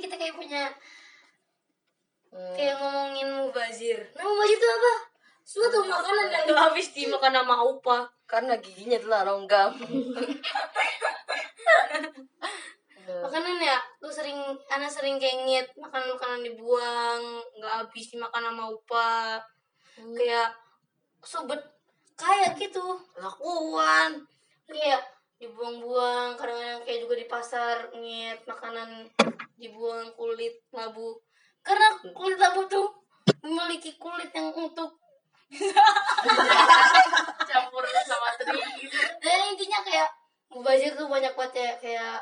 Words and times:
kita 0.00 0.16
kayak 0.16 0.34
punya 0.34 0.72
hmm. 2.32 2.54
kayak 2.56 2.76
ngomongin 2.80 3.28
mubazir. 3.30 3.98
Nah 4.16 4.24
mubazir 4.24 4.56
itu 4.56 4.68
apa? 4.68 4.92
Suatu 5.44 5.82
makanan 5.82 6.30
yang 6.30 6.46
gak 6.46 6.62
habis 6.70 6.94
dimakan 6.94 7.42
sama 7.42 7.56
upa 7.66 8.06
karena 8.30 8.54
giginya 8.62 8.98
telah 9.02 9.26
ronggam. 9.26 9.74
Makanan 13.10 13.58
ya 13.58 13.74
lu 13.98 14.06
sering 14.06 14.38
ana 14.70 14.86
sering 14.86 15.18
kengit 15.18 15.66
makanan 15.74 16.14
makanan 16.14 16.46
dibuang 16.46 17.42
nggak 17.58 17.74
habis 17.82 18.14
dimakan 18.14 18.54
sama 18.54 18.70
upa 18.70 19.42
hmm. 19.98 20.14
kayak 20.14 20.54
sobet 21.18 21.58
kayak 22.14 22.54
gitu 22.54 23.02
lakuan 23.18 24.22
pasar 27.40 27.88
ngit 27.96 28.44
makanan 28.44 29.08
dibuang 29.56 30.12
kulit 30.12 30.60
labu. 30.76 31.16
Karena 31.64 31.96
kulit 32.12 32.36
labu 32.36 32.68
tuh 32.68 32.84
memiliki 33.40 33.96
kulit 33.96 34.28
yang 34.36 34.52
untuk 34.52 35.00
campur 37.48 37.82
sama 38.06 38.28
teri 38.38 38.62
gitu. 38.78 38.94
dan 39.18 39.50
intinya 39.50 39.82
kayak 39.82 40.06
mubazir 40.46 40.94
tuh 40.94 41.10
banyak 41.10 41.34
banget 41.34 41.58
ya 41.58 41.70
kayak 41.82 42.16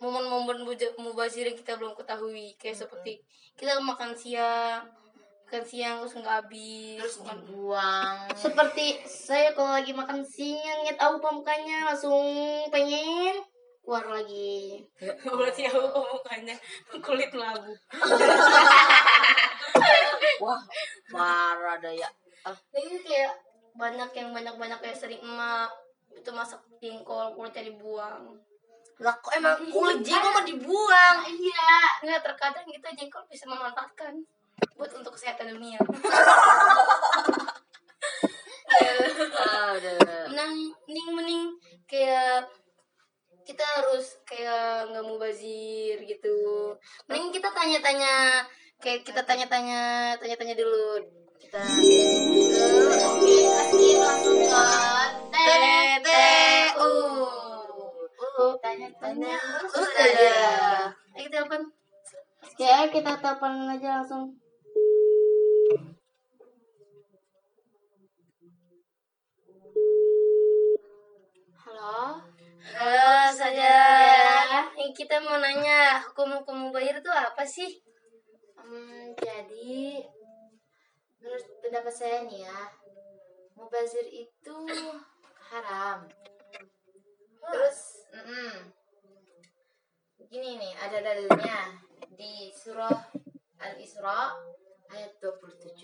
momen-momen 0.00 0.64
mubazir 0.96 1.44
yang 1.44 1.58
kita 1.58 1.74
belum 1.74 1.98
ketahui. 1.98 2.54
Kayak 2.54 2.86
seperti 2.86 3.18
kita 3.58 3.82
makan 3.82 4.14
siang 4.14 4.86
makan 5.50 5.62
siang 5.66 5.96
terus 6.06 6.14
nggak 6.22 6.36
habis. 6.38 6.96
Terus 7.02 7.16
makan 7.18 7.38
dibuang. 7.44 8.16
seperti 8.38 8.86
saya 9.10 9.52
kalau 9.58 9.74
lagi 9.74 9.90
makan 9.90 10.22
siang 10.22 10.86
ngeliat 10.86 11.02
apa 11.02 11.28
mukanya 11.34 11.92
langsung 11.92 12.24
pengen 12.70 13.42
keluar 13.82 14.06
lagi. 14.06 14.86
Berarti 15.26 15.66
aku 15.66 16.00
mukanya 16.00 16.56
kulit 17.02 17.30
labu. 17.34 17.74
Wah, 20.42 20.62
parah 21.10 21.76
dah 21.82 21.92
ya. 21.92 22.08
Ah, 22.46 22.56
jadi 22.74 22.98
kayak 23.02 23.32
banyak 23.74 24.10
yang 24.14 24.28
banyak 24.34 24.54
banyak 24.58 24.78
kayak 24.82 24.98
sering 24.98 25.22
emak 25.22 25.70
itu 26.14 26.30
masak 26.30 26.62
jengkol 26.78 27.34
kulitnya 27.34 27.66
dibuang. 27.70 28.38
Lah 29.02 29.14
kok 29.18 29.34
emang 29.34 29.58
kulit 29.70 30.02
jengkol 30.06 30.30
mah 30.30 30.46
dibuang. 30.46 31.16
iya. 31.26 31.74
Nggak 32.06 32.22
terkadang 32.22 32.66
kita 32.66 32.88
jengkol 32.94 33.26
bisa 33.26 33.50
memanfaatkan 33.50 34.22
buat 34.78 34.90
untuk 34.94 35.14
kesehatan 35.18 35.58
dunia. 35.58 35.78
Mending 40.32 40.74
mending 40.86 41.08
mending 41.14 41.44
kayak 41.90 42.46
kita 43.42 43.64
harus 43.64 44.06
kayak 44.26 44.90
nggak 44.90 45.04
mau 45.04 45.18
bazir 45.18 45.98
gitu 46.02 46.36
mending 47.10 47.34
kita 47.34 47.48
tanya-tanya 47.50 48.46
kayak 48.82 49.02
kita 49.06 49.22
tanya-tanya 49.22 50.14
tanya-tanya 50.18 50.54
dulu 50.58 51.02
kita 51.38 51.60
Oke, 53.02 53.38
kasih 53.46 53.92
langsung 54.02 54.38
ke 54.42 54.62
TTU 55.30 56.92
Tanya-tanya. 58.62 59.38
Ustazah. 59.70 60.90
Ayo 61.14 61.26
kita 61.28 61.44
telepon. 61.44 61.62
Oke, 62.42 62.74
kita 62.90 63.12
telepon 63.22 63.52
aja 63.70 63.88
langsung. 64.02 64.41
Kita 75.02 75.18
mau 75.18 75.34
nanya, 75.34 75.98
hukum-hukum 76.06 76.70
bayar 76.70 77.02
itu 77.02 77.10
apa 77.10 77.42
sih? 77.42 77.82
Hmm, 78.54 79.10
jadi 79.18 79.98
menurut 81.18 81.42
pendapat 81.58 81.90
saya 81.90 82.22
nih 82.22 82.46
ya, 82.46 82.70
mubazir 83.58 84.06
itu 84.06 84.54
haram. 85.50 86.06
Terus, 87.42 88.06
mm 88.14 88.78
gini 90.32 90.56
nih 90.56 90.72
ada 90.80 91.04
dalilnya 91.04 91.76
di 92.14 92.48
surah 92.54 93.10
Al-Isra 93.58 94.38
ayat 94.94 95.18
27. 95.18 95.82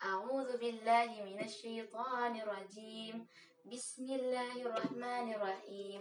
A'udzu 0.00 0.56
billahi 0.56 1.20
minasyaitonir 1.20 2.48
rajim. 2.48 3.28
Bismillahirrahmanirrahim. 3.68 6.00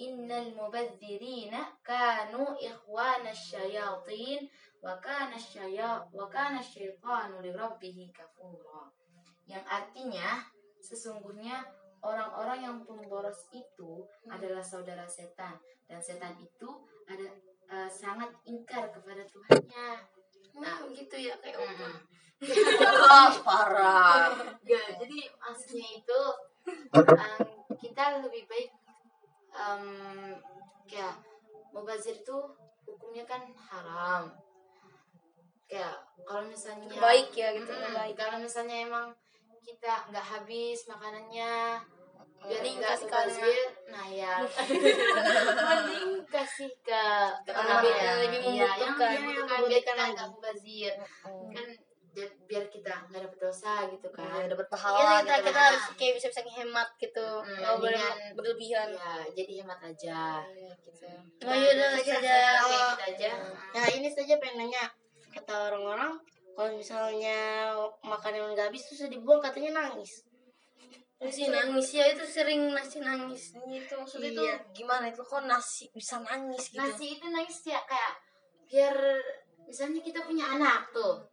Innal 0.00 0.56
mubadzirina 0.56 1.76
kanu 1.84 2.56
ikhwana 2.56 3.28
syayatin 3.28 4.48
wa 4.80 4.96
kana 4.98 5.36
syaya 5.36 6.00
wa 6.10 6.26
kana 6.32 6.58
syaitanu 6.64 7.44
li 7.44 7.52
rabbih 7.52 8.08
kafura. 8.10 8.88
Yang 9.44 9.64
artinya 9.68 10.28
sesungguhnya 10.80 11.60
orang-orang 12.02 12.58
yang 12.64 12.76
pemboros 12.82 13.46
itu 13.52 14.08
adalah 14.26 14.64
saudara 14.64 15.06
setan 15.06 15.60
dan 15.86 16.00
setan 16.00 16.34
itu 16.40 16.68
ada 17.06 17.28
eh, 17.70 17.90
sangat 17.92 18.32
ingkar 18.48 18.90
kepada 18.90 19.22
Tuhannya. 19.28 19.88
Nah, 20.56 20.84
gitu 20.92 21.16
ya 21.16 21.36
kayak 21.40 21.62
apa? 21.62 21.88
Ah, 22.42 23.30
parah. 23.46 24.34
Ya, 24.66 24.82
jadi 24.98 25.30
maksudnya 25.38 25.88
itu 26.02 26.20
em, 26.90 27.38
kita 27.78 28.18
lebih 28.18 28.44
baik 28.50 28.71
em, 29.62 29.84
kayak 30.84 31.14
mubazir 31.70 32.16
itu 32.16 32.38
hukumnya 32.84 33.24
kan 33.24 33.42
haram. 33.54 34.28
Kayak 35.64 35.94
kalau 36.22 36.44
misalnya 36.44 36.84
Baik 36.90 37.32
ya 37.32 37.48
gitu, 37.54 37.70
Mm-mm, 37.70 37.94
baik. 37.94 38.14
Kalau 38.14 38.36
misalnya 38.36 38.76
emang 38.82 39.06
kita 39.62 40.06
nggak 40.10 40.26
habis 40.26 40.84
makanannya 40.86 41.78
Mending 42.42 42.82
nggak 42.82 42.98
kasih 42.98 43.06
ke 43.06 43.14
mubazir, 43.14 43.68
nah 43.86 44.06
ya 44.10 44.34
mending 45.70 46.10
kasih 46.26 46.70
ke 46.82 47.04
Ke 47.46 47.50
orang 47.54 47.86
yang 47.86 47.94
yang 48.02 48.18
lebih 48.18 48.40
iya, 48.42 48.50
yang 48.50 48.58
membutuhkan. 48.74 49.10
yang 49.14 49.22
Membutuhkan 49.22 49.60
kita 49.70 49.92
lagi. 49.94 50.10
nggak 50.10 50.28
mubazir 50.34 50.92
kan 51.22 51.34
biar- 51.54 51.78
biar 52.12 52.68
kita 52.68 53.08
nggak 53.08 53.24
dapet 53.24 53.38
dosa 53.40 53.88
gitu 53.88 54.04
Ya, 54.06 54.28
kan 54.28 54.44
dapat 54.44 54.66
Iya, 54.66 54.72
pahala 54.72 55.00
kita, 55.00 55.08
gitu. 55.32 55.32
kita 55.42 55.50
kan. 55.50 55.64
harus 55.66 55.84
kayak 55.96 56.12
bisa-bisa 56.20 56.40
hemat 56.44 56.88
gitu. 56.96 57.28
Hmm, 57.40 57.56
Nggak 57.56 57.74
boleh 57.78 58.04
berlebihan. 58.36 58.88
ya 58.92 59.12
jadi 59.32 59.52
hemat 59.60 59.80
aja 59.80 60.20
gitu 60.44 60.90
Oh, 61.42 61.50
yaudah, 61.50 61.90
saja 61.96 62.36
gitu 62.62 63.02
aja 63.02 63.30
Nah 63.72 63.86
ini 63.90 64.08
saja 64.08 64.34
pengen 64.36 64.56
nanya 64.60 64.84
kata 65.28 65.54
orang-orang 65.66 66.12
kalau 66.52 66.70
misalnya 66.70 67.72
makanan 67.98 68.52
nggak 68.52 68.68
habis 68.68 68.84
terus 68.84 69.08
dibuang 69.08 69.40
katanya 69.40 69.80
nangis. 69.82 70.20
Nasi 71.16 71.48
nangis 71.48 71.88
ya 71.92 72.04
itu 72.08 72.22
sering 72.22 72.68
nasi 72.68 72.98
nangis. 72.98 73.56
Itu 73.56 73.94
maksudnya 73.94 74.28
Iya. 74.28 74.54
itu 74.60 74.76
gimana 74.76 75.08
itu 75.08 75.22
kok 75.22 75.42
nasi 75.42 75.88
bisa 75.90 76.20
nangis 76.20 76.68
gitu. 76.68 76.76
nasi 76.76 77.16
itu 77.16 77.24
nangis 77.24 77.56
ya 77.64 77.80
kayak 77.80 78.12
biar 78.66 78.96
misalnya 79.64 80.00
kita 80.00 80.20
punya 80.22 80.44
anak 80.50 80.92
tuh 80.92 81.24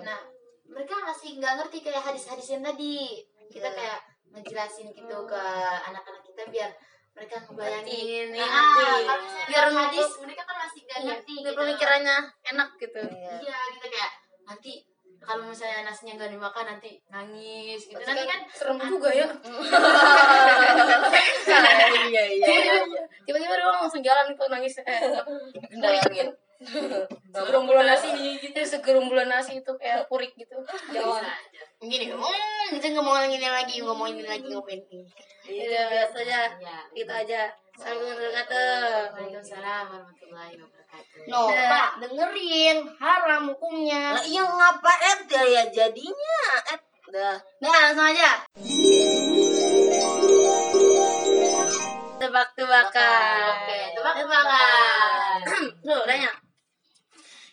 Nah 0.00 0.18
mereka 0.64 0.94
masih 1.00 1.36
nggak 1.36 1.54
ngerti 1.58 1.78
kayak 1.80 2.02
hadis-hadis 2.02 2.48
yang 2.50 2.62
tadi 2.62 3.20
kita 3.48 3.66
Iya. 3.66 3.76
kayak 3.76 3.98
ngejelasin 4.32 4.88
gitu 4.90 5.16
ke 5.22 5.42
anak-anak 5.84 6.22
kita 6.22 6.42
biar 6.48 6.70
mereka 7.12 7.36
ngebayangin 7.42 8.32
Ngerti, 8.32 8.40
Ah, 8.40 8.72
kalau 9.04 9.24
Biar 9.44 9.66
hadis 9.68 10.08
mereka 10.18 10.42
kan 10.42 10.56
masih 10.58 10.80
nggak 10.82 10.98
Iya, 10.98 11.06
ngerti 11.12 11.34
gitu. 11.38 11.52
pemikirannya 11.52 12.16
enak 12.48 12.68
gitu. 12.76 13.00
Iya. 13.04 13.32
iya 13.38 13.58
kita 13.70 13.86
kayak 13.86 14.12
nanti 14.42 14.72
kalau 15.20 15.46
misalnya 15.46 15.86
nasinya 15.86 16.16
nggak 16.16 16.32
dimakan 16.32 16.64
nanti 16.66 16.90
nangis 17.06 17.80
gitu 17.84 18.00
nanti 18.00 18.24
kan 18.24 18.40
serem 18.50 18.78
juga 18.82 19.10
ya. 19.12 19.28
Iya 22.02 22.22
iya 22.32 22.46
iya. 22.48 22.74
Tiba-tiba 23.22 23.54
doang 23.54 23.78
langsung 23.80 24.02
jalan 24.02 24.32
kalau 24.34 24.50
nangis. 24.50 24.80
Eh, 24.80 24.84
Kendalangin. 25.70 26.28
segerombolan 27.32 27.82
nasi 27.84 28.06
gitu, 28.14 28.31
segerombolan 28.82 29.30
nasi 29.30 29.62
itu 29.62 29.72
kayak 29.78 30.10
purik 30.10 30.34
gitu. 30.34 30.58
Aja 30.58 31.22
Gini, 31.78 32.10
hmm, 32.10 32.78
kita 32.78 32.94
ngomongin 32.98 33.38
ini 33.38 33.46
lagi, 33.46 33.78
ngomongin 33.78 34.18
ini 34.18 34.26
lagi, 34.26 34.46
ngomongin 34.50 34.82
ini. 34.90 35.06
Iya, 35.46 35.86
biasa 35.86 36.16
aja. 36.26 36.40
ya 36.58 36.78
Gitu 36.90 37.10
aja. 37.10 37.42
Assalamualaikum 37.72 38.22
warahmatullahi 38.22 39.10
Waalaikumsalam 39.10 39.84
warahmatullahi 39.90 40.54
wabarakatuh 40.60 41.26
No, 41.26 41.40
Pak, 41.48 41.90
dengerin 42.04 42.78
haram 43.00 43.42
hukumnya. 43.54 44.18
Lah 44.18 44.24
iya 44.26 44.44
ngapa 44.44 44.92
et 45.14 45.20
ya 45.30 45.42
ya 45.46 45.62
jadinya 45.72 46.42
et 46.74 46.82
dah. 47.10 47.38
Nah, 47.62 47.70
langsung 47.70 48.06
aja. 48.12 48.30
Tebak-tebakan. 52.22 53.42
Oke, 53.50 53.80
tebak-tebakan. 53.98 55.38
Tuh, 55.86 56.02
tanya. 56.06 56.41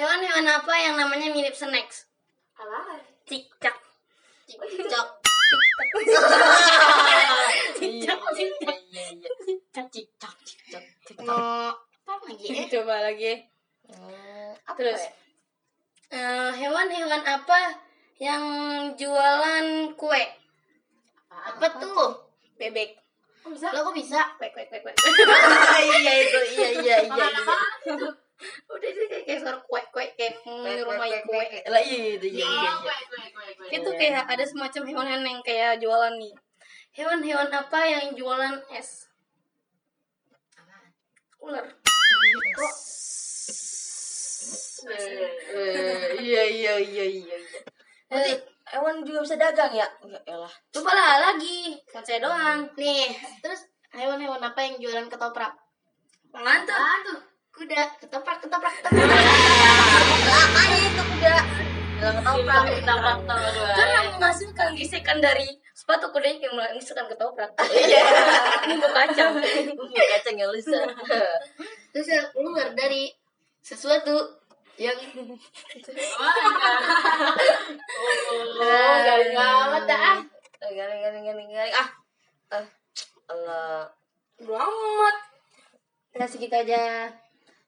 Hewan-hewan 0.00 0.48
apa 0.48 0.72
yang 0.80 0.96
namanya 0.96 1.28
mirip 1.28 1.52
snacks? 1.52 2.08
apa 2.56 3.04
Cicak. 3.28 3.76
Cicak. 4.48 4.64
Cicak, 4.64 5.06
Iya 6.00 6.20
iya 8.16 8.32
iya. 8.40 8.72
Cicak 9.44 9.92
cicak 9.92 10.32
cicak. 10.40 10.84
cicak. 11.04 11.20
Mau 11.20 11.76
apa 12.08 12.24
lagi? 12.32 12.48
Coba 12.72 13.12
lagi. 13.12 13.44
Hmm, 13.92 14.56
apa 14.64 14.80
Terus. 14.80 15.04
ya? 15.04 15.12
Eh, 16.16 16.50
hewan-hewan 16.64 17.20
apa 17.20 17.76
yang 18.16 18.40
jualan 18.96 19.92
kue? 20.00 20.24
Apa 21.28 21.76
tuh? 21.76 22.24
Bebek. 22.56 22.96
Kok 23.44 23.52
bisa? 23.52 23.68
Lo 23.76 23.84
kok 23.84 23.92
bisa? 23.92 24.32
Kue, 24.40 24.48
kue, 24.48 24.64
kue, 24.64 24.80
kue. 24.80 24.96
iya 26.00 26.12
itu 26.24 26.38
iya 26.56 26.68
iya 26.80 26.96
iya. 27.04 27.26
iya. 27.36 28.08
Udah 28.72 28.90
sih 28.90 29.06
kayak, 29.10 29.38
suara 29.44 29.58
kue, 29.64 29.82
kue, 29.92 30.06
kayak 30.16 30.40
rumah 30.86 31.06
kue. 31.28 31.44
Lah 31.68 31.82
iya 31.84 32.16
itu 32.16 32.26
iya 32.32 32.46
iya. 32.46 32.70
Oh, 32.72 32.84
iya. 32.84 32.94
kue, 33.28 33.48
kue. 33.60 33.68
Itu 33.76 33.90
kayak 33.96 34.24
ada 34.28 34.44
semacam 34.48 34.82
hewan 34.88 35.24
yang 35.26 35.40
kayak 35.44 35.80
jualan 35.80 36.14
nih. 36.16 36.32
Hewan-hewan 36.90 37.48
apa 37.52 37.80
yang 37.86 38.04
jualan 38.18 38.56
es? 38.74 39.06
Ular. 41.40 41.64
Eh, 44.80 46.16
Iya 46.20 46.42
iya 46.48 46.74
iya 46.80 47.04
iya. 47.04 47.36
iya. 47.36 47.60
Berarti 48.10 48.32
hewan 48.74 49.06
juga 49.06 49.18
bisa 49.22 49.36
dagang 49.38 49.72
ya? 49.76 49.86
Ya 50.08 50.20
elah. 50.26 50.54
Coba 50.72 50.90
lah 50.96 51.30
lagi. 51.30 51.78
Kan 51.86 52.02
saya 52.02 52.24
doang. 52.24 52.66
Nih, 52.74 53.12
terus 53.44 53.68
hewan-hewan 53.94 54.42
apa 54.42 54.60
yang 54.66 54.82
jualan 54.82 55.06
ketoprak? 55.06 55.52
Mantap. 56.34 56.74
Aduh. 56.74 57.29
Kuda. 57.60 57.82
Ketoprak, 58.00 58.40
ketoprak, 58.40 58.72
ketoprak. 58.80 59.04
Makanya 60.24 60.78
itu 60.80 61.02
kuda. 61.12 61.36
Bilang 62.00 62.16
ketoprak. 62.24 62.62
Ketoprak 62.72 63.18
nomor 63.28 63.50
dua. 63.52 63.72
Karena 63.76 64.00
menghasilkan 64.16 64.68
gesekan 64.80 65.20
dari 65.20 65.44
sepatu 65.76 66.08
kudanya 66.08 66.48
yang 66.48 66.56
menghasilkan 66.56 67.04
ketoprak. 67.12 67.52
Iya. 67.68 68.00
Bumbu 68.64 68.88
kacang. 68.96 69.36
Bumbu 69.76 69.84
kacang 69.92 70.36
yang 70.40 70.48
lezat. 70.48 70.88
Terus 71.92 72.08
yang 72.08 72.32
keluar 72.32 72.72
dari 72.72 73.12
sesuatu 73.60 74.40
yang 74.80 74.96
Oh, 78.56 78.96
garing 79.04 79.36
amat 79.36 79.84
dah. 79.84 80.16
Garing 80.64 81.00
garing 81.04 81.24
garing 81.28 81.48
garing. 81.52 81.74
Ah. 81.76 81.88
Ah. 82.56 82.64
Allah. 83.28 83.92
Selamat. 84.40 85.16
Kita 86.16 86.24
segitu 86.24 86.56
aja. 86.56 87.12